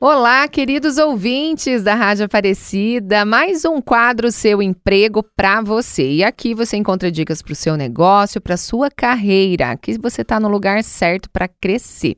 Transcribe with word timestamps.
Olá, 0.00 0.46
queridos 0.46 0.96
ouvintes 0.96 1.82
da 1.82 1.92
Rádio 1.92 2.24
Aparecida, 2.24 3.24
mais 3.24 3.64
um 3.64 3.80
quadro 3.80 4.30
Seu 4.30 4.62
Emprego 4.62 5.24
para 5.36 5.60
você. 5.60 6.08
E 6.08 6.22
aqui 6.22 6.54
você 6.54 6.76
encontra 6.76 7.10
dicas 7.10 7.42
para 7.42 7.52
o 7.52 7.56
seu 7.56 7.76
negócio, 7.76 8.40
para 8.40 8.56
sua 8.56 8.92
carreira. 8.92 9.72
Aqui 9.72 9.98
você 9.98 10.22
está 10.22 10.38
no 10.38 10.46
lugar 10.46 10.84
certo 10.84 11.28
para 11.28 11.48
crescer. 11.48 12.14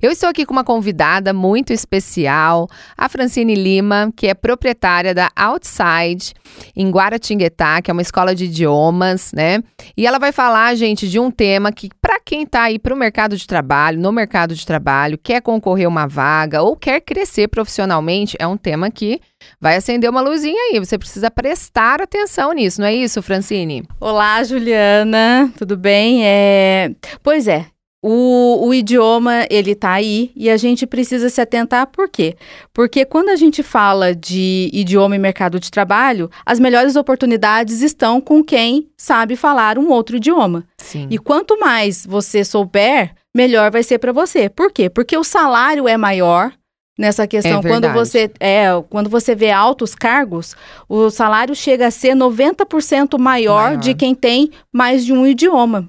Eu 0.00 0.10
estou 0.10 0.26
aqui 0.26 0.46
com 0.46 0.54
uma 0.54 0.64
convidada 0.64 1.34
muito 1.34 1.70
especial, 1.70 2.66
a 2.96 3.10
Francine 3.10 3.54
Lima, 3.54 4.10
que 4.16 4.26
é 4.26 4.32
proprietária 4.32 5.14
da 5.14 5.28
Outside 5.36 6.32
em 6.74 6.90
Guaratinguetá, 6.90 7.82
que 7.82 7.90
é 7.90 7.92
uma 7.92 8.00
escola 8.00 8.34
de 8.34 8.46
idiomas, 8.46 9.32
né? 9.34 9.62
E 9.94 10.06
ela 10.06 10.18
vai 10.18 10.32
falar, 10.32 10.74
gente, 10.76 11.06
de 11.06 11.18
um 11.20 11.30
tema 11.30 11.72
que 11.72 11.90
para 12.00 12.18
quem 12.20 12.44
está 12.44 12.62
aí 12.62 12.78
para 12.78 12.94
o 12.94 12.96
mercado 12.96 13.36
de 13.36 13.46
trabalho, 13.46 14.00
no 14.00 14.10
mercado 14.10 14.54
de 14.54 14.64
trabalho, 14.64 15.18
quer 15.22 15.42
concorrer 15.42 15.86
uma 15.86 16.06
vaga 16.06 16.62
ou 16.62 16.74
quer 16.74 17.02
crescer 17.02 17.17
crescer 17.18 17.48
profissionalmente 17.48 18.36
é 18.38 18.46
um 18.46 18.56
tema 18.56 18.92
que 18.92 19.20
vai 19.60 19.74
acender 19.74 20.08
uma 20.08 20.20
luzinha 20.20 20.60
aí. 20.70 20.78
Você 20.78 20.96
precisa 20.96 21.28
prestar 21.28 22.00
atenção 22.00 22.52
nisso, 22.52 22.80
não 22.80 22.86
é 22.86 22.94
isso, 22.94 23.20
Francine? 23.20 23.82
Olá, 23.98 24.44
Juliana, 24.44 25.52
tudo 25.58 25.76
bem? 25.76 26.24
É... 26.24 26.92
Pois 27.20 27.48
é, 27.48 27.66
o, 28.00 28.68
o, 28.68 28.72
idioma, 28.72 29.46
ele 29.50 29.74
tá 29.74 29.94
aí 29.94 30.30
e 30.36 30.48
a 30.48 30.56
gente 30.56 30.86
precisa 30.86 31.28
se 31.28 31.40
atentar 31.40 31.88
por 31.88 32.08
quê? 32.08 32.36
Porque 32.72 33.04
quando 33.04 33.30
a 33.30 33.36
gente 33.36 33.64
fala 33.64 34.14
de 34.14 34.70
idioma 34.72 35.16
e 35.16 35.18
mercado 35.18 35.58
de 35.58 35.72
trabalho, 35.72 36.30
as 36.46 36.60
melhores 36.60 36.94
oportunidades 36.94 37.82
estão 37.82 38.20
com 38.20 38.44
quem 38.44 38.88
sabe 38.96 39.34
falar 39.34 39.76
um 39.76 39.88
outro 39.88 40.18
idioma. 40.18 40.64
Sim. 40.78 41.08
E 41.10 41.18
quanto 41.18 41.58
mais 41.58 42.06
você 42.06 42.44
souber, 42.44 43.12
melhor 43.34 43.72
vai 43.72 43.82
ser 43.82 43.98
para 43.98 44.12
você. 44.12 44.48
Por 44.48 44.70
quê? 44.70 44.88
Porque 44.88 45.16
o 45.16 45.24
salário 45.24 45.88
é 45.88 45.96
maior, 45.96 46.52
nessa 46.98 47.26
questão. 47.26 47.60
É 47.60 47.62
quando 47.62 47.92
você 47.92 48.30
é, 48.40 48.66
quando 48.90 49.08
você 49.08 49.34
vê 49.34 49.50
altos 49.50 49.94
cargos, 49.94 50.56
o 50.88 51.08
salário 51.08 51.54
chega 51.54 51.86
a 51.86 51.90
ser 51.90 52.16
90% 52.16 53.18
maior, 53.18 53.70
maior 53.70 53.76
de 53.76 53.94
quem 53.94 54.14
tem 54.14 54.50
mais 54.72 55.06
de 55.06 55.12
um 55.12 55.24
idioma 55.24 55.88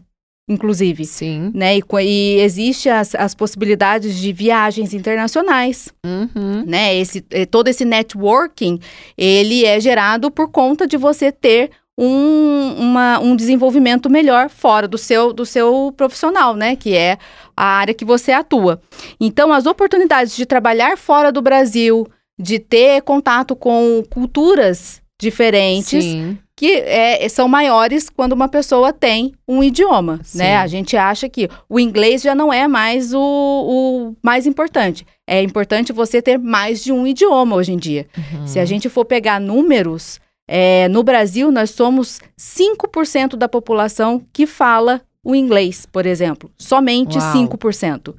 inclusive. 0.49 1.05
Sim. 1.05 1.51
Né? 1.53 1.77
E, 1.77 1.83
e 2.01 2.39
existe 2.41 2.89
as, 2.89 3.13
as 3.13 3.35
possibilidades 3.35 4.17
de 4.17 4.33
viagens 4.33 4.93
internacionais, 4.95 5.89
uhum. 6.03 6.63
né? 6.65 6.95
Esse, 6.97 7.23
eh, 7.29 7.45
todo 7.45 7.67
esse 7.67 7.85
networking, 7.85 8.79
ele 9.15 9.63
é 9.63 9.79
gerado 9.79 10.31
por 10.31 10.49
conta 10.49 10.87
de 10.87 10.97
você 10.97 11.31
ter 11.31 11.69
um, 12.01 12.75
uma, 12.77 13.19
um 13.19 13.35
desenvolvimento 13.35 14.09
melhor 14.09 14.49
fora 14.49 14.87
do 14.87 14.97
seu, 14.97 15.33
do 15.33 15.45
seu 15.45 15.93
profissional, 15.97 16.55
né? 16.55 16.77
Que 16.77 16.95
é 16.95 17.17
a 17.57 17.65
área 17.65 17.93
que 17.93 18.05
você 18.05 18.31
atua. 18.31 18.81
Então, 19.19 19.51
as 19.51 19.65
oportunidades 19.65 20.33
de 20.33 20.45
trabalhar 20.45 20.97
fora 20.97 21.29
do 21.29 21.41
Brasil, 21.41 22.07
de 22.39 22.57
ter 22.57 23.01
contato 23.01 23.53
com 23.53 24.01
culturas 24.09 25.01
diferentes, 25.19 26.05
Sim. 26.05 26.37
que 26.55 26.71
é, 26.71 27.27
são 27.27 27.49
maiores 27.49 28.09
quando 28.09 28.31
uma 28.31 28.47
pessoa 28.47 28.93
tem 28.93 29.33
um 29.45 29.61
idioma, 29.61 30.21
Sim. 30.23 30.37
né? 30.37 30.55
A 30.55 30.67
gente 30.67 30.95
acha 30.95 31.27
que 31.27 31.49
o 31.67 31.77
inglês 31.77 32.21
já 32.21 32.33
não 32.33 32.53
é 32.53 32.65
mais 32.65 33.13
o, 33.13 33.19
o, 33.19 34.15
mais 34.23 34.47
importante. 34.47 35.05
É 35.27 35.43
importante 35.43 35.91
você 35.91 36.21
ter 36.21 36.39
mais 36.39 36.81
de 36.81 36.93
um 36.93 37.05
idioma 37.05 37.57
hoje 37.57 37.73
em 37.73 37.77
dia. 37.77 38.07
Uhum. 38.17 38.47
Se 38.47 38.57
a 38.57 38.63
gente 38.63 38.87
for 38.87 39.03
pegar 39.03 39.41
números, 39.41 40.21
é, 40.51 40.87
no 40.87 41.03
Brasil, 41.03 41.51
nós 41.51 41.69
somos 41.69 42.19
5% 42.35 43.35
da 43.35 43.47
população 43.47 44.25
que 44.33 44.47
fala 44.47 44.99
o 45.23 45.35
inglês, 45.35 45.85
por 45.85 46.07
exemplo. 46.07 46.51
Somente 46.57 47.19
Uau. 47.19 47.33
5%. 47.33 48.15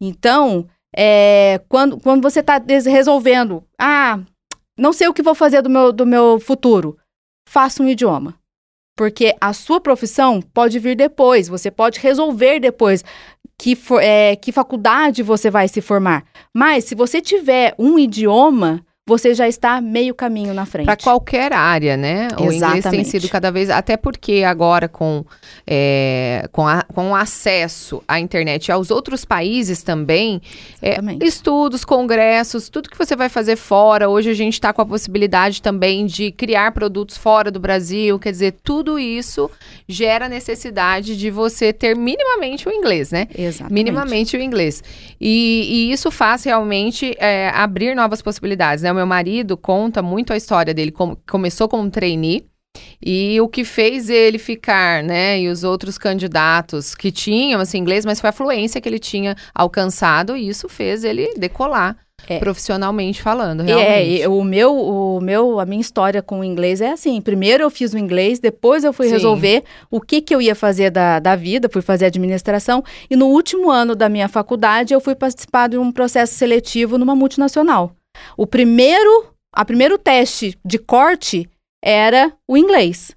Então, 0.00 0.68
é, 0.96 1.60
quando, 1.68 1.98
quando 1.98 2.22
você 2.22 2.38
está 2.38 2.62
resolvendo, 2.86 3.64
ah, 3.76 4.20
não 4.78 4.92
sei 4.92 5.08
o 5.08 5.12
que 5.12 5.20
vou 5.20 5.34
fazer 5.34 5.62
do 5.62 5.68
meu, 5.68 5.92
do 5.92 6.06
meu 6.06 6.38
futuro, 6.38 6.96
faça 7.48 7.82
um 7.82 7.88
idioma. 7.88 8.36
Porque 8.96 9.34
a 9.40 9.52
sua 9.52 9.80
profissão 9.80 10.40
pode 10.40 10.78
vir 10.78 10.94
depois, 10.94 11.48
você 11.48 11.72
pode 11.72 11.98
resolver 11.98 12.60
depois 12.60 13.02
que, 13.58 13.74
for, 13.74 14.00
é, 14.00 14.36
que 14.36 14.52
faculdade 14.52 15.24
você 15.24 15.50
vai 15.50 15.66
se 15.66 15.80
formar. 15.80 16.24
Mas 16.54 16.84
se 16.84 16.94
você 16.94 17.20
tiver 17.20 17.74
um 17.76 17.98
idioma, 17.98 18.86
você 19.06 19.34
já 19.34 19.46
está 19.46 19.82
meio 19.82 20.14
caminho 20.14 20.54
na 20.54 20.64
frente. 20.64 20.86
Para 20.86 20.96
qualquer 20.96 21.52
área, 21.52 21.94
né? 21.94 22.28
O 22.38 22.44
Exatamente. 22.44 22.54
inglês 22.54 22.84
tem 22.84 23.04
sido 23.04 23.28
cada 23.28 23.52
vez, 23.52 23.68
até 23.68 23.98
porque 23.98 24.42
agora 24.44 24.88
com, 24.88 25.26
é, 25.66 26.48
com, 26.50 26.66
a, 26.66 26.82
com 26.84 27.10
o 27.10 27.14
acesso 27.14 28.02
à 28.08 28.18
internet 28.18 28.68
e 28.68 28.72
aos 28.72 28.90
outros 28.90 29.22
países 29.22 29.82
também, 29.82 30.40
é, 30.80 30.96
estudos, 31.22 31.84
congressos, 31.84 32.70
tudo 32.70 32.88
que 32.88 32.96
você 32.96 33.14
vai 33.14 33.28
fazer 33.28 33.56
fora. 33.56 34.08
Hoje 34.08 34.30
a 34.30 34.34
gente 34.34 34.54
está 34.54 34.72
com 34.72 34.80
a 34.80 34.86
possibilidade 34.86 35.60
também 35.60 36.06
de 36.06 36.32
criar 36.32 36.72
produtos 36.72 37.18
fora 37.18 37.50
do 37.50 37.60
Brasil. 37.60 38.18
Quer 38.18 38.30
dizer, 38.30 38.54
tudo 38.64 38.98
isso 38.98 39.50
gera 39.86 40.30
necessidade 40.30 41.14
de 41.14 41.30
você 41.30 41.74
ter 41.74 41.94
minimamente 41.94 42.66
o 42.66 42.72
inglês, 42.72 43.10
né? 43.10 43.28
Exatamente. 43.36 43.74
Minimamente 43.74 44.34
o 44.34 44.40
inglês. 44.40 44.82
E, 45.20 45.90
e 45.90 45.92
isso 45.92 46.10
faz 46.10 46.44
realmente 46.44 47.14
é, 47.18 47.50
abrir 47.50 47.94
novas 47.94 48.22
possibilidades, 48.22 48.82
né? 48.82 48.93
O 48.94 48.96
meu 48.96 49.06
marido 49.06 49.56
conta 49.56 50.00
muito 50.00 50.32
a 50.32 50.36
história 50.36 50.72
dele. 50.72 50.92
Com, 50.92 51.16
começou 51.28 51.68
como 51.68 51.82
um 51.82 51.90
trainee. 51.90 52.46
E 53.04 53.40
o 53.40 53.48
que 53.48 53.64
fez 53.64 54.08
ele 54.08 54.38
ficar, 54.38 55.02
né, 55.02 55.38
e 55.38 55.48
os 55.48 55.62
outros 55.62 55.96
candidatos 55.96 56.92
que 56.94 57.12
tinham, 57.12 57.60
assim, 57.60 57.78
inglês, 57.78 58.04
mas 58.04 58.20
foi 58.20 58.30
a 58.30 58.32
fluência 58.32 58.80
que 58.80 58.88
ele 58.88 58.98
tinha 58.98 59.36
alcançado, 59.54 60.36
e 60.36 60.48
isso 60.48 60.68
fez 60.68 61.04
ele 61.04 61.34
decolar. 61.36 61.96
É. 62.26 62.38
profissionalmente 62.38 63.20
falando, 63.20 63.60
é, 63.62 63.66
realmente. 63.66 64.22
É, 64.22 64.28
o 64.28 64.42
meu, 64.42 64.74
o 64.74 65.20
meu, 65.20 65.60
a 65.60 65.66
minha 65.66 65.80
história 65.80 66.22
com 66.22 66.40
o 66.40 66.44
inglês 66.44 66.80
é 66.80 66.92
assim. 66.92 67.20
Primeiro 67.20 67.62
eu 67.62 67.68
fiz 67.68 67.92
o 67.92 67.98
inglês, 67.98 68.38
depois 68.38 68.82
eu 68.82 68.94
fui 68.94 69.08
Sim. 69.08 69.12
resolver 69.12 69.62
o 69.90 70.00
que, 70.00 70.22
que 70.22 70.34
eu 70.34 70.40
ia 70.40 70.54
fazer 70.54 70.88
da, 70.90 71.18
da 71.18 71.36
vida, 71.36 71.68
fui 71.70 71.82
fazer 71.82 72.06
administração. 72.06 72.82
E 73.10 73.16
no 73.16 73.26
último 73.26 73.70
ano 73.70 73.94
da 73.94 74.08
minha 74.08 74.28
faculdade, 74.28 74.94
eu 74.94 75.00
fui 75.00 75.14
participar 75.14 75.68
de 75.68 75.76
um 75.76 75.92
processo 75.92 76.32
seletivo 76.32 76.96
numa 76.96 77.14
multinacional. 77.14 77.92
O 78.36 78.46
primeiro, 78.46 79.34
a 79.52 79.64
primeiro 79.64 79.98
teste 79.98 80.58
de 80.64 80.78
corte 80.78 81.48
era 81.82 82.32
o 82.48 82.56
inglês. 82.56 83.16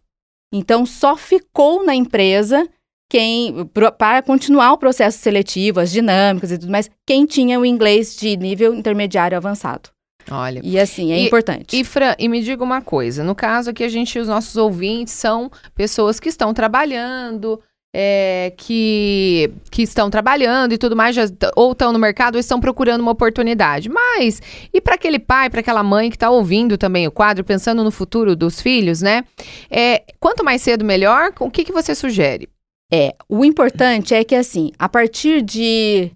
Então 0.54 0.86
só 0.86 1.16
ficou 1.16 1.86
na 1.86 1.96
empresa 1.96 2.68
quem 3.10 3.66
para 3.98 4.22
continuar 4.22 4.74
o 4.74 4.78
processo 4.78 5.20
seletivo, 5.20 5.80
as 5.80 5.92
dinâmicas 5.92 6.52
e 6.52 6.58
tudo 6.58 6.72
mais, 6.72 6.90
quem 7.06 7.26
tinha 7.26 7.60
o 7.60 7.66
inglês 7.66 8.16
de 8.18 8.36
nível 8.36 8.74
intermediário 8.74 9.38
avançado. 9.38 9.90
Olha. 10.30 10.62
E 10.64 10.78
assim, 10.78 11.12
é 11.14 11.20
e, 11.20 11.26
importante. 11.26 11.80
E, 11.80 11.84
Fran, 11.84 12.14
e 12.20 12.28
me 12.28 12.42
diga 12.42 12.64
uma 12.64 12.82
coisa: 12.82 13.24
no 13.24 13.34
caso 13.34 13.70
aqui, 13.70 13.84
a 13.84 13.90
gente, 13.90 14.20
os 14.20 14.28
nossos 14.28 14.58
ouvintes 14.58 15.14
são 15.14 15.50
pessoas 15.74 16.20
que 16.20 16.30
estão 16.30 16.54
trabalhando, 16.54 17.62
é, 17.96 18.54
que, 18.58 19.52
que 19.72 19.82
estão 19.82 20.10
trabalhando 20.10 20.74
e 20.74 20.78
tudo 20.78 20.96
mais, 20.96 21.16
já, 21.16 21.24
ou 21.56 21.72
estão 21.72 21.92
no 21.92 22.00
mercado 22.00 22.36
ou 22.36 22.40
estão 22.40 22.60
procurando 22.60 23.02
uma 23.02 23.12
oportunidade. 23.12 23.90
Mas, 23.90 24.42
e 24.74 24.80
para 24.80 24.96
aquele 24.96 25.20
pai, 25.20 25.50
para 25.50 25.62
aquela 25.62 25.84
mãe 25.84 26.10
que 26.10 26.16
está 26.16 26.30
ouvindo 26.30 26.78
também 26.78 27.08
o 27.08 27.12
quadro, 27.12 27.44
pensando 27.44 27.84
no 27.84 27.92
futuro 27.92 28.36
dos 28.36 28.62
filhos, 28.62 29.02
né? 29.02 29.24
É, 29.70 30.04
quanto 30.20 30.44
mais 30.44 30.62
cedo, 30.62 30.86
melhor. 30.86 31.34
O 31.40 31.50
que, 31.50 31.64
que 31.64 31.72
você 31.72 31.96
sugere? 31.96 32.50
É, 32.92 33.16
o 33.28 33.44
importante 33.44 34.14
é 34.14 34.24
que, 34.24 34.36
assim, 34.36 34.72
a 34.78 34.88
partir 34.88 35.42
de 35.42 36.12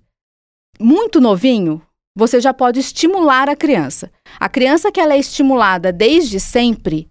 muito 0.80 1.20
novinho, 1.20 1.82
você 2.16 2.40
já 2.40 2.54
pode 2.54 2.80
estimular 2.80 3.50
a 3.50 3.56
criança. 3.56 4.12
A 4.40 4.50
criança 4.50 4.92
que 4.92 5.00
ela 5.00 5.14
é 5.14 5.20
estimulada 5.20 5.92
desde 5.92 6.40
sempre, 6.40 7.10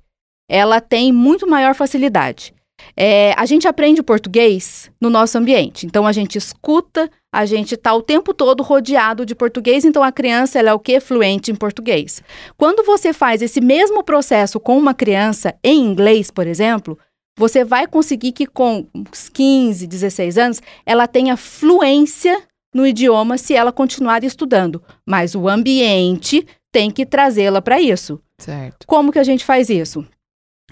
ela 0.48 0.80
tem 0.80 1.12
muito 1.12 1.46
maior 1.46 1.74
facilidade. 1.74 2.54
É, 2.96 3.34
a 3.36 3.46
gente 3.46 3.66
aprende 3.66 4.00
o 4.00 4.04
português 4.04 4.90
no 5.00 5.10
nosso 5.10 5.38
ambiente. 5.38 5.86
Então 5.86 6.06
a 6.06 6.12
gente 6.12 6.36
escuta, 6.36 7.10
a 7.32 7.46
gente 7.46 7.74
está 7.74 7.94
o 7.94 8.02
tempo 8.02 8.34
todo 8.34 8.62
rodeado 8.62 9.24
de 9.24 9.34
português, 9.34 9.84
então 9.84 10.02
a 10.02 10.12
criança 10.12 10.58
ela 10.58 10.70
é 10.70 10.74
o 10.74 10.78
que? 10.78 11.00
Fluente 11.00 11.50
em 11.50 11.54
português. 11.54 12.22
Quando 12.56 12.84
você 12.84 13.12
faz 13.12 13.42
esse 13.42 13.60
mesmo 13.60 14.02
processo 14.02 14.58
com 14.60 14.76
uma 14.76 14.94
criança 14.94 15.54
em 15.62 15.80
inglês, 15.80 16.30
por 16.30 16.46
exemplo, 16.46 16.98
você 17.38 17.64
vai 17.64 17.86
conseguir 17.86 18.32
que 18.32 18.46
com 18.46 18.86
uns 18.94 19.28
15, 19.28 19.86
16 19.86 20.38
anos 20.38 20.62
ela 20.84 21.06
tenha 21.06 21.36
fluência 21.36 22.42
no 22.74 22.86
idioma 22.86 23.38
se 23.38 23.54
ela 23.54 23.72
continuar 23.72 24.22
estudando. 24.24 24.82
Mas 25.06 25.34
o 25.34 25.48
ambiente 25.48 26.46
tem 26.72 26.90
que 26.90 27.04
trazê-la 27.04 27.60
para 27.60 27.80
isso. 27.80 28.20
Certo. 28.38 28.86
Como 28.86 29.12
que 29.12 29.18
a 29.18 29.24
gente 29.24 29.44
faz 29.44 29.68
isso? 29.68 30.06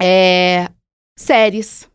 É, 0.01 0.69
séries, 1.17 1.89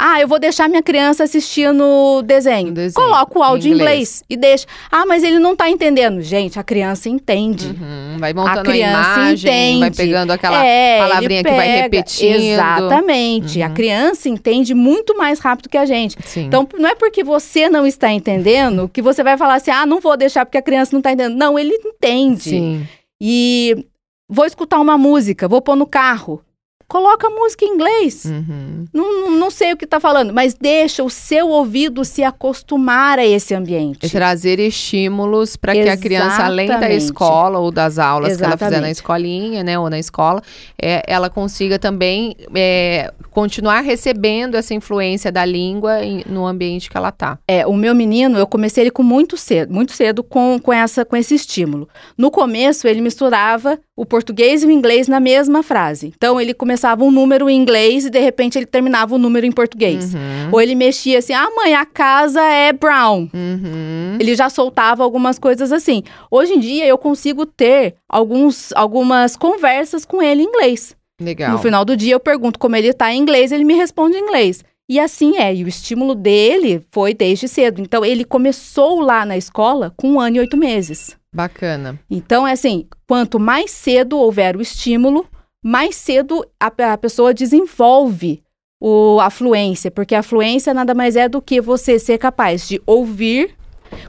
Ah, 0.00 0.20
eu 0.20 0.28
vou 0.28 0.38
deixar 0.38 0.68
minha 0.68 0.82
criança 0.82 1.24
assistindo 1.24 2.22
desenho. 2.22 2.70
desenho. 2.70 2.94
Coloca 2.94 3.36
o 3.36 3.42
áudio 3.42 3.68
em 3.68 3.74
inglês. 3.74 3.88
inglês. 3.88 4.24
e 4.30 4.36
deixa. 4.36 4.66
Ah, 4.92 5.04
mas 5.04 5.24
ele 5.24 5.40
não 5.40 5.56
tá 5.56 5.68
entendendo. 5.68 6.22
Gente, 6.22 6.56
a 6.56 6.62
criança 6.62 7.08
entende. 7.08 7.66
Uhum, 7.66 8.16
vai 8.20 8.32
montando 8.32 8.60
a, 8.60 8.62
criança 8.62 8.96
a 8.96 9.16
imagem, 9.16 9.50
entende. 9.50 9.80
vai 9.80 9.90
pegando 9.90 10.30
aquela 10.30 10.64
é, 10.64 10.98
palavrinha 11.00 11.42
que 11.42 11.50
vai 11.50 11.68
repetindo. 11.68 12.40
Exatamente. 12.40 13.58
Uhum. 13.58 13.66
A 13.66 13.70
criança 13.70 14.28
entende 14.28 14.72
muito 14.72 15.18
mais 15.18 15.40
rápido 15.40 15.68
que 15.68 15.76
a 15.76 15.84
gente. 15.84 16.16
Sim. 16.24 16.44
Então, 16.44 16.68
não 16.78 16.88
é 16.88 16.94
porque 16.94 17.24
você 17.24 17.68
não 17.68 17.84
está 17.84 18.12
entendendo 18.12 18.88
que 18.88 19.02
você 19.02 19.24
vai 19.24 19.36
falar 19.36 19.56
assim: 19.56 19.72
"Ah, 19.72 19.84
não 19.84 20.00
vou 20.00 20.16
deixar 20.16 20.46
porque 20.46 20.58
a 20.58 20.62
criança 20.62 20.92
não 20.92 21.00
está 21.00 21.10
entendendo". 21.10 21.36
Não, 21.36 21.58
ele 21.58 21.74
entende. 21.84 22.50
Sim. 22.50 22.88
E 23.20 23.84
vou 24.28 24.44
escutar 24.44 24.78
uma 24.78 24.96
música, 24.96 25.48
vou 25.48 25.60
pôr 25.60 25.74
no 25.74 25.86
carro 25.86 26.40
coloca 26.88 27.28
música 27.28 27.66
em 27.66 27.74
inglês. 27.74 28.24
Uhum. 28.24 28.86
Não, 28.92 29.30
não 29.32 29.50
sei 29.50 29.74
o 29.74 29.76
que 29.76 29.84
está 29.84 30.00
falando, 30.00 30.32
mas 30.32 30.54
deixa 30.54 31.04
o 31.04 31.10
seu 31.10 31.48
ouvido 31.48 32.02
se 32.02 32.24
acostumar 32.24 33.18
a 33.18 33.26
esse 33.26 33.54
ambiente. 33.54 34.06
E 34.06 34.08
trazer 34.10 34.58
estímulos 34.58 35.54
para 35.54 35.74
que 35.74 35.88
a 35.88 35.96
criança, 35.96 36.44
além 36.44 36.68
da 36.68 36.90
escola 36.90 37.58
ou 37.58 37.70
das 37.70 37.98
aulas 37.98 38.30
Exatamente. 38.30 38.58
que 38.58 38.64
ela 38.64 38.70
fizer 38.70 38.80
na 38.80 38.90
escolinha, 38.90 39.62
né, 39.62 39.78
ou 39.78 39.90
na 39.90 39.98
escola, 39.98 40.42
é, 40.80 41.02
ela 41.06 41.28
consiga 41.28 41.78
também 41.78 42.34
é, 42.54 43.12
continuar 43.30 43.82
recebendo 43.82 44.56
essa 44.56 44.72
influência 44.72 45.30
da 45.30 45.44
língua 45.44 46.02
em, 46.02 46.24
no 46.26 46.46
ambiente 46.46 46.88
que 46.88 46.96
ela 46.96 47.10
está. 47.10 47.38
É, 47.46 47.66
o 47.66 47.74
meu 47.74 47.94
menino, 47.94 48.38
eu 48.38 48.46
comecei 48.46 48.84
ele 48.84 48.90
com 48.90 49.02
muito 49.02 49.36
cedo, 49.36 49.74
muito 49.74 49.92
cedo 49.92 50.22
com, 50.24 50.58
com, 50.58 50.72
essa, 50.72 51.04
com 51.04 51.16
esse 51.16 51.34
estímulo. 51.34 51.86
No 52.16 52.30
começo, 52.30 52.88
ele 52.88 53.02
misturava 53.02 53.78
o 53.98 54.06
português 54.06 54.62
e 54.62 54.66
o 54.66 54.70
inglês 54.70 55.08
na 55.08 55.18
mesma 55.18 55.60
frase. 55.60 56.12
Então, 56.16 56.40
ele 56.40 56.54
começava 56.54 57.02
um 57.02 57.10
número 57.10 57.50
em 57.50 57.60
inglês 57.60 58.06
e, 58.06 58.10
de 58.10 58.20
repente, 58.20 58.56
ele 58.56 58.64
terminava 58.64 59.12
o 59.12 59.18
um 59.18 59.20
número 59.20 59.44
em 59.44 59.50
português. 59.50 60.14
Uhum. 60.14 60.50
Ou 60.52 60.60
ele 60.60 60.76
mexia 60.76 61.18
assim, 61.18 61.32
ah, 61.32 61.48
mãe, 61.56 61.74
a 61.74 61.84
casa 61.84 62.40
é 62.40 62.72
brown. 62.72 63.28
Uhum. 63.34 64.16
Ele 64.20 64.36
já 64.36 64.48
soltava 64.48 65.02
algumas 65.02 65.36
coisas 65.36 65.72
assim. 65.72 66.04
Hoje 66.30 66.54
em 66.54 66.60
dia, 66.60 66.86
eu 66.86 66.96
consigo 66.96 67.44
ter 67.44 67.96
alguns, 68.08 68.72
algumas 68.74 69.36
conversas 69.36 70.04
com 70.04 70.22
ele 70.22 70.42
em 70.42 70.46
inglês. 70.46 70.94
Legal. 71.20 71.50
No 71.50 71.58
final 71.58 71.84
do 71.84 71.96
dia, 71.96 72.14
eu 72.14 72.20
pergunto 72.20 72.56
como 72.56 72.76
ele 72.76 72.86
está 72.86 73.12
em 73.12 73.20
inglês, 73.20 73.50
ele 73.50 73.64
me 73.64 73.74
responde 73.74 74.16
em 74.16 74.20
inglês. 74.20 74.62
E 74.88 75.00
assim 75.00 75.36
é, 75.38 75.52
e 75.52 75.64
o 75.64 75.68
estímulo 75.68 76.14
dele 76.14 76.86
foi 76.92 77.12
desde 77.12 77.48
cedo. 77.48 77.82
Então, 77.82 78.04
ele 78.04 78.24
começou 78.24 79.00
lá 79.00 79.26
na 79.26 79.36
escola 79.36 79.92
com 79.96 80.12
um 80.12 80.20
ano 80.20 80.36
e 80.36 80.40
oito 80.40 80.56
meses. 80.56 81.17
Bacana. 81.34 81.98
Então, 82.10 82.46
é 82.46 82.52
assim, 82.52 82.86
quanto 83.06 83.38
mais 83.38 83.70
cedo 83.70 84.18
houver 84.18 84.56
o 84.56 84.62
estímulo, 84.62 85.26
mais 85.62 85.96
cedo 85.96 86.44
a, 86.58 86.92
a 86.92 86.98
pessoa 86.98 87.34
desenvolve 87.34 88.42
o, 88.80 89.18
a 89.20 89.28
fluência, 89.28 89.90
porque 89.90 90.14
a 90.14 90.22
fluência 90.22 90.72
nada 90.72 90.94
mais 90.94 91.16
é 91.16 91.28
do 91.28 91.42
que 91.42 91.60
você 91.60 91.98
ser 91.98 92.18
capaz 92.18 92.66
de 92.66 92.80
ouvir, 92.86 93.54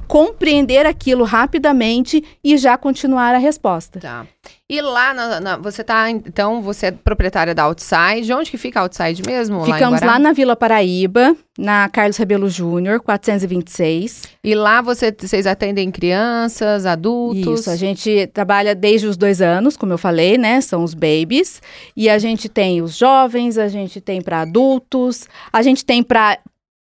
compreender 0.08 0.86
aquilo 0.86 1.24
rapidamente 1.24 2.24
e 2.44 2.58
já 2.58 2.78
continuar 2.78 3.36
a 3.36 3.38
resposta. 3.38 4.00
Tá. 4.00 4.26
E 4.72 4.82
lá, 4.82 5.16
na, 5.16 5.40
na, 5.40 5.58
você 5.58 5.84
tá, 5.84 6.12
então, 6.12 6.62
você 6.62 6.88
é 6.88 6.92
proprietária 6.92 7.56
da 7.56 7.64
Outside. 7.64 8.32
Onde 8.32 8.52
que 8.52 8.58
fica 8.58 8.80
a 8.80 8.84
Outside 8.84 9.24
mesmo? 9.26 9.66
Ficamos 9.66 10.00
lá, 10.00 10.14
lá, 10.14 10.20
na 10.20 10.32
Vila 10.32 10.56
Paraíba, 10.56 11.36
na 11.58 11.90
Carlos 11.90 12.18
Rebelo 12.18 12.48
Júnior, 12.48 13.00
426. 13.00 14.26
E 14.44 14.54
lá 14.54 14.80
você, 14.80 15.12
vocês 15.12 15.48
atendem 15.48 15.90
crianças, 15.90 16.86
adultos? 16.86 17.62
Isso, 17.62 17.70
a 17.72 17.76
gente 17.76 18.28
trabalha 18.28 18.76
desde 18.76 19.08
os 19.08 19.18
dois 19.18 19.42
anos, 19.42 19.76
como 19.76 19.94
eu 19.94 19.98
falei, 19.98 20.38
né? 20.38 20.62
São 20.62 20.84
os 20.84 20.94
babies. 20.94 21.64
E 21.98 22.08
a 22.08 22.20
gente 22.20 22.48
tem 22.48 22.80
os 22.80 22.96
jovens, 22.96 23.58
a 23.58 23.68
gente 23.68 24.00
tem 24.00 24.22
para 24.22 24.42
adultos, 24.42 25.28
a 25.52 25.64
gente 25.64 25.84
tem 25.84 26.04
para 26.04 26.38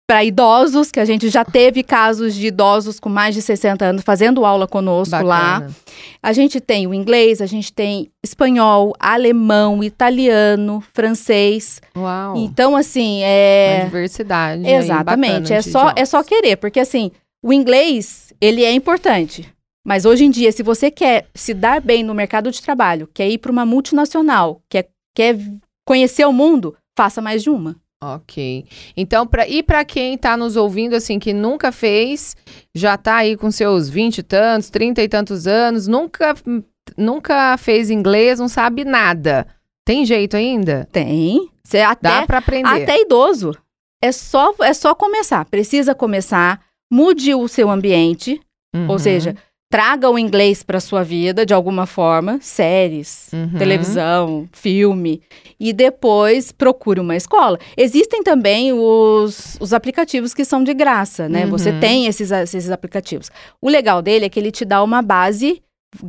para 0.09 0.25
idosos, 0.25 0.91
que 0.91 0.99
a 0.99 1.05
gente 1.05 1.29
já 1.29 1.45
teve 1.45 1.83
casos 1.83 2.35
de 2.35 2.47
idosos 2.47 2.99
com 2.99 3.11
mais 3.11 3.35
de 3.35 3.43
60 3.43 3.85
anos 3.85 4.03
fazendo 4.03 4.43
aula 4.47 4.67
conosco 4.67 5.11
Bacana. 5.11 5.29
lá. 5.29 5.67
A 6.23 6.33
gente 6.33 6.61
tem 6.61 6.87
o 6.87 6.95
inglês, 6.95 7.43
a 7.43 7.47
gente 7.47 7.71
tem 7.71 8.11
espanhol, 8.25 8.95
alemão, 8.99 9.85
italiano, 9.85 10.83
francês. 10.95 11.83
Uau. 11.95 12.37
Então, 12.39 12.75
assim, 12.75 13.21
é. 13.23 13.81
Uma 13.81 13.85
diversidade. 13.85 14.67
Exatamente. 14.67 15.53
é 15.53 15.61
só, 15.61 15.93
é 15.95 16.07
só 16.07 16.25
querer, 16.25 16.57
porque 16.57 16.81
assim, 16.81 17.11
o 17.45 17.53
inglês, 17.53 18.33
ele 18.41 18.65
é 18.65 18.73
importante. 18.73 19.47
Mas 19.87 20.07
hoje 20.07 20.25
em 20.25 20.31
dia, 20.31 20.51
se 20.53 20.63
você 20.63 20.91
quer 20.91 21.27
se 21.35 21.53
dar 21.53 21.83
bem 21.83 22.03
no 22.03 22.15
mercado 22.15 22.51
de 22.51 22.63
trabalho, 22.63 23.11
quer 23.13 23.29
ir 23.29 23.37
para 23.37 23.53
uma 23.53 23.67
multinacional, 23.67 24.63
quer, 24.71 24.89
quer 25.15 25.37
conhecer 25.87 26.25
o 26.25 26.33
mundo, 26.33 26.75
faça 26.97 27.21
mais 27.21 27.43
de 27.43 27.51
uma. 27.51 27.77
Ok. 28.03 28.65
Então, 28.97 29.27
pra, 29.27 29.49
e 29.49 29.63
para 29.63 29.85
quem 29.85 30.15
está 30.15 30.37
nos 30.37 30.57
ouvindo, 30.57 30.95
assim, 30.95 31.19
que 31.19 31.33
nunca 31.33 31.73
fez, 31.73 32.37
já 32.75 32.95
está 32.95 33.17
aí 33.17 33.37
com 33.37 33.51
seus 33.51 33.89
20 33.89 34.19
e 34.19 34.23
tantos, 34.23 34.71
30 34.71 35.03
e 35.03 35.09
tantos 35.09 35.47
anos, 35.47 35.89
nunca, 35.89 36.35
nunca 36.97 37.57
fez 37.57 37.91
inglês, 37.91 38.39
não 38.39 38.49
sabe 38.49 38.85
nada. 38.85 39.47
Tem 39.85 40.05
jeito 40.05 40.37
ainda? 40.37 40.87
Tem. 40.93 41.51
Você 41.65 41.81
até, 41.81 42.21
Dá 42.21 42.27
para 42.27 42.39
aprender. 42.39 42.83
Até 42.83 43.01
idoso. 43.01 43.53
É 44.03 44.13
só, 44.13 44.55
é 44.61 44.73
só 44.73 44.95
começar. 44.95 45.45
Precisa 45.47 45.95
começar. 45.95 46.61
Mude 46.91 47.35
o 47.35 47.49
seu 47.49 47.69
ambiente. 47.69 48.41
Uhum. 48.75 48.89
Ou 48.91 48.99
seja, 48.99 49.35
traga 49.71 50.09
o 50.09 50.19
inglês 50.19 50.63
para 50.63 50.81
sua 50.81 51.03
vida 51.03 51.45
de 51.45 51.53
alguma 51.53 51.87
forma, 51.87 52.39
séries, 52.41 53.29
uhum. 53.33 53.59
televisão, 53.59 54.49
filme, 54.53 55.21
e 55.61 55.73
depois 55.73 56.51
procure 56.53 57.01
uma 57.01 57.17
escola. 57.17 57.59
Existem 57.77 58.23
também 58.23 58.73
os, 58.73 59.59
os 59.61 59.73
aplicativos 59.75 60.33
que 60.33 60.45
são 60.45 60.65
de 60.65 60.73
graça, 60.73 61.29
né? 61.29 61.45
Uhum. 61.45 61.51
Você 61.51 61.73
tem 61.73 62.07
esses, 62.07 62.31
esses 62.31 62.71
aplicativos. 62.71 63.31
O 63.61 63.69
legal 63.69 64.01
dele 64.01 64.25
é 64.25 64.29
que 64.29 64.41
ele 64.41 64.51
te 64.51 64.65
dá 64.65 64.83
uma 64.83 65.03
base 65.03 65.63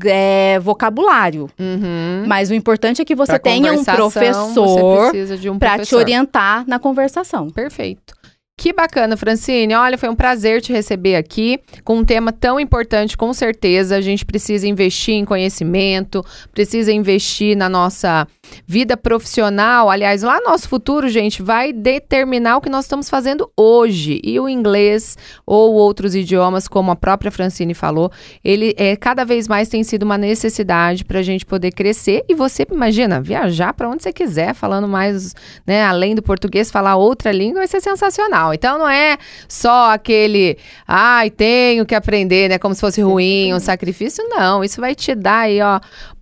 é, 0.06 0.60
vocabulário. 0.60 1.50
Uhum. 1.60 2.26
Mas 2.28 2.50
o 2.50 2.54
importante 2.54 3.02
é 3.02 3.06
que 3.06 3.16
você 3.16 3.34
pra 3.34 3.40
tenha 3.40 3.74
um 3.74 3.84
professor 3.84 5.12
um 5.52 5.60
para 5.60 5.80
te 5.80 5.96
orientar 5.96 6.66
na 6.68 6.80
conversação. 6.80 7.50
Perfeito. 7.50 8.19
Que 8.60 8.74
bacana, 8.74 9.16
Francine. 9.16 9.74
Olha, 9.74 9.98
foi 9.98 10.10
um 10.10 10.16
prazer 10.16 10.62
te 10.62 10.74
receber 10.74 11.16
aqui 11.16 11.62
com 11.82 12.00
um 12.00 12.04
tema 12.04 12.34
tão 12.34 12.60
importante, 12.60 13.16
com 13.16 13.34
certeza. 13.34 13.96
A 13.96 14.02
gente 14.02 14.26
precisa 14.26 14.68
investir 14.68 15.16
em 15.16 15.24
conhecimento, 15.24 16.26
precisa 16.52 16.92
investir 16.92 17.56
na 17.56 17.70
nossa 17.70 18.28
vida 18.68 18.98
profissional. 18.98 19.90
Aliás, 19.90 20.24
lá 20.24 20.42
nosso 20.42 20.68
futuro, 20.68 21.08
gente, 21.08 21.42
vai 21.42 21.72
determinar 21.72 22.58
o 22.58 22.62
que 22.62 22.68
nós 22.70 22.84
estamos 22.84 23.10
fazendo 23.10 23.50
hoje. 23.56 24.20
E 24.26 24.38
o 24.42 24.50
inglês 24.50 25.18
ou 25.46 25.76
outros 25.76 26.14
idiomas, 26.14 26.68
como 26.68 26.92
a 26.92 26.98
própria 26.98 27.32
Francine 27.32 27.74
falou, 27.74 28.12
ele 28.44 28.76
é 28.78 28.94
cada 28.98 29.24
vez 29.24 29.48
mais 29.48 29.70
tem 29.70 29.86
sido 29.86 30.04
uma 30.04 30.18
necessidade 30.18 31.06
para 31.06 31.20
a 31.20 31.24
gente 31.24 31.46
poder 31.46 31.72
crescer. 31.72 32.26
E 32.28 32.36
você 32.36 32.68
imagina 32.70 33.22
viajar 33.22 33.74
para 33.74 33.88
onde 33.88 34.04
você 34.04 34.12
quiser, 34.12 34.54
falando 34.54 34.86
mais, 34.86 35.34
né, 35.66 35.82
além 35.82 36.14
do 36.14 36.22
português, 36.22 36.70
falar 36.70 36.98
outra 36.98 37.32
língua, 37.32 37.60
vai 37.60 37.68
ser 37.68 37.80
sensacional. 37.80 38.49
Então 38.54 38.78
não 38.78 38.90
é 38.90 39.18
só 39.48 39.92
aquele, 39.92 40.58
ai, 40.88 41.30
tenho 41.30 41.86
que 41.86 41.96
aprender, 41.96 42.50
né? 42.50 42.58
Como 42.58 42.74
se 42.74 42.82
fosse 42.82 43.02
ruim, 43.02 43.54
um 43.54 43.60
sacrifício. 43.60 44.24
Não, 44.30 44.64
isso 44.64 44.80
vai 44.82 44.96
te 44.96 45.16
dar 45.16 45.42
aí, 45.42 45.62
ó, 45.62 45.80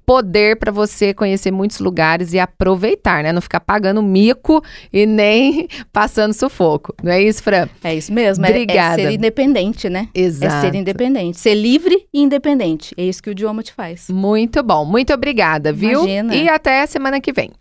poder 0.07 0.57
para 0.57 0.71
você 0.71 1.13
conhecer 1.13 1.51
muitos 1.51 1.79
lugares 1.79 2.31
e 2.31 2.39
aproveitar, 2.39 3.21
né? 3.23 3.33
Não 3.33 3.41
ficar 3.41 3.59
pagando 3.59 4.01
mico 4.01 4.63
e 4.91 5.05
nem 5.05 5.67
passando 5.91 6.33
sufoco. 6.33 6.95
Não 7.03 7.11
é 7.11 7.21
isso, 7.21 7.43
Fran? 7.43 7.67
É 7.83 7.93
isso 7.93 8.13
mesmo. 8.13 8.45
Obrigada. 8.45 9.01
É, 9.01 9.05
é 9.05 9.07
ser 9.09 9.15
independente, 9.15 9.89
né? 9.89 10.07
Exato. 10.15 10.65
É 10.65 10.71
ser 10.71 10.75
independente. 10.75 11.37
Ser 11.37 11.55
livre 11.55 12.07
e 12.13 12.21
independente. 12.21 12.95
É 12.97 13.03
isso 13.03 13.21
que 13.21 13.29
o 13.29 13.31
idioma 13.31 13.61
te 13.61 13.73
faz. 13.73 14.07
Muito 14.09 14.63
bom. 14.63 14.85
Muito 14.85 15.13
obrigada, 15.13 15.73
viu? 15.73 15.99
Imagina. 16.03 16.33
E 16.33 16.47
até 16.47 16.85
semana 16.85 17.19
que 17.19 17.33
vem. 17.33 17.51